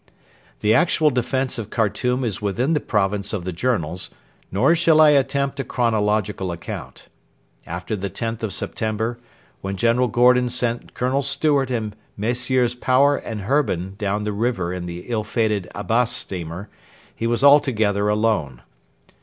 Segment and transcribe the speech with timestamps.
[0.61, 4.09] The actual defence of Khartoum is within the province of the Journals,
[4.51, 7.07] nor shall I attempt a chronological account.
[7.67, 9.19] After the 10th of September,
[9.61, 12.73] when General Gordon sent Colonel Stewart and Messrs.
[12.73, 16.67] Power and Herbin down the river in the ill fated Abbas steamer,
[17.15, 18.63] he was altogether alone.